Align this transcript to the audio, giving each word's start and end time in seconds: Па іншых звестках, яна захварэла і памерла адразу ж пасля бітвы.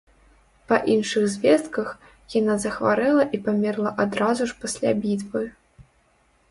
Па 0.69 0.77
іншых 0.93 1.27
звестках, 1.33 1.91
яна 2.39 2.57
захварэла 2.65 3.23
і 3.39 3.41
памерла 3.49 3.93
адразу 4.07 4.43
ж 4.53 4.61
пасля 4.67 4.91
бітвы. 5.05 5.43